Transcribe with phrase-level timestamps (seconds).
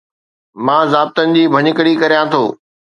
[0.65, 2.43] مان ضابطن جي ڀڃڪڙي ڪريان ٿو